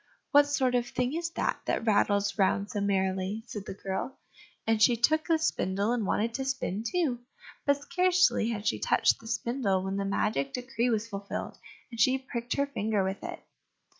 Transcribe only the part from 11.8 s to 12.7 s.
and she pricked her